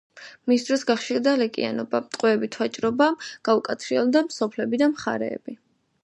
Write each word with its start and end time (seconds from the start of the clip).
მის 0.51 0.63
დროს 0.67 0.83
გახშირდა 0.91 1.33
ლეკიანობა, 1.41 1.99
ტყვეებით 2.15 2.57
ვაჭრობა, 2.61 3.09
გაუკაცრიელდა 3.49 4.23
სოფლები 4.37 4.81
და 4.83 4.89
მხარეები. 4.95 5.55